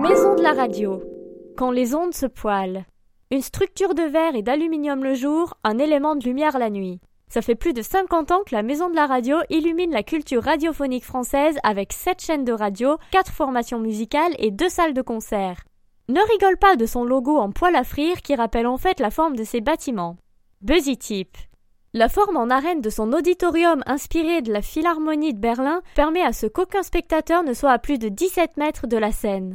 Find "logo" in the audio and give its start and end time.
17.04-17.36